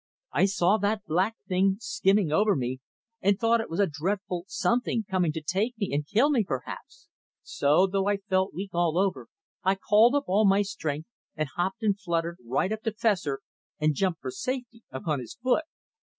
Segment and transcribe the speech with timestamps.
[0.33, 2.79] I saw that black thing skimming over me
[3.21, 7.07] and thought it was a dreadful something coming to take me and kill me, perhaps;
[7.43, 9.27] so, though I felt weak all over,
[9.63, 13.41] I called up all my strength and hopped and fluttered right up to Fessor
[13.79, 15.65] and jumped for safety upon his foot.